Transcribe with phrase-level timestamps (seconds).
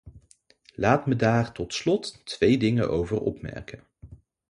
[0.73, 3.83] Laat me daar tot slot twee dingen over opmerken.